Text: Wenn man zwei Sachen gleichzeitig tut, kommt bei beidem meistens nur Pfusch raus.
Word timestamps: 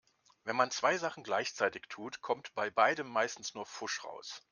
Wenn 0.45 0.55
man 0.55 0.71
zwei 0.71 0.97
Sachen 0.97 1.23
gleichzeitig 1.23 1.83
tut, 1.87 2.21
kommt 2.21 2.55
bei 2.55 2.71
beidem 2.71 3.07
meistens 3.07 3.53
nur 3.53 3.67
Pfusch 3.67 4.03
raus. 4.03 4.41